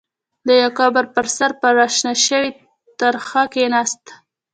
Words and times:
د 0.47 0.49
يوه 0.61 0.71
قبر 0.79 1.03
پر 1.13 1.25
سر 1.37 1.51
پر 1.59 1.73
را 1.79 1.87
شنه 1.97 2.13
شوې 2.25 2.51
ترخه 2.99 3.43
کېناسته. 3.53 4.13